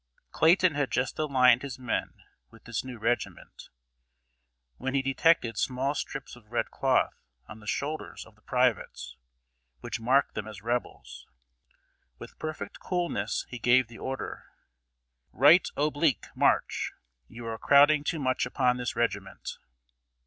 Clayton 0.31 0.73
had 0.73 0.89
just 0.89 1.19
aligned 1.19 1.61
his 1.61 1.77
men 1.77 2.15
with 2.49 2.63
this 2.63 2.83
new 2.83 2.97
regiment, 2.97 3.69
when 4.77 4.95
he 4.95 5.03
detected 5.03 5.59
small 5.59 5.93
strips 5.93 6.35
of 6.35 6.51
red 6.51 6.71
cloth 6.71 7.13
on 7.47 7.59
the 7.59 7.67
shoulders 7.67 8.25
of 8.25 8.33
the 8.33 8.41
privates, 8.41 9.15
which 9.81 9.99
marked 9.99 10.33
them 10.33 10.47
as 10.47 10.63
Rebels. 10.63 11.27
With 12.17 12.39
perfect 12.39 12.79
coolness, 12.79 13.45
he 13.49 13.59
gave 13.59 13.89
the 13.89 13.99
order: 13.99 14.45
"Right 15.31 15.69
oblique, 15.77 16.25
march! 16.35 16.93
You 17.27 17.45
are 17.45 17.59
crowding 17.59 18.03
too 18.03 18.17
much 18.17 18.47
upon 18.47 18.77
this 18.77 18.95
regiment." 18.95 19.59